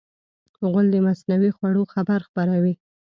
غول 0.69 0.87
د 0.91 0.95
مصنوعي 1.07 1.51
خوړو 1.57 1.81
خبر 1.93 2.19
خپروي. 2.27 2.73